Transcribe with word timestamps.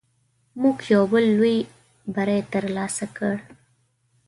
موږ 0.61 0.77
یو 0.93 1.03
بل 1.11 1.25
لوی 1.37 1.57
بری 2.13 2.39
تر 2.51 2.63
لاسه 2.75 3.05
کړ. 3.17 3.33